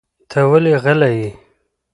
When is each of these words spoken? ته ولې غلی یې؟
ته 0.29 0.39
ولې 0.49 0.73
غلی 0.83 1.11
یې؟ 1.19 1.29